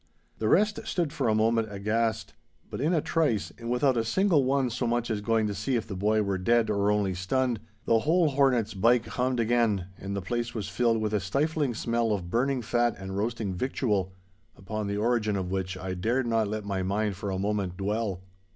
[0.39, 2.33] The rest stood for a moment aghast.
[2.71, 5.75] But in a trice, and without a single one so much as going to see
[5.75, 10.15] if the boy were dead or only stunned, the whole hornet's byke hummed again, and
[10.15, 14.11] the place was filled with a stifling smell of burning fat and roasting victual,
[14.57, 18.23] upon the origin of which I dared not let my mind for a moment dwell.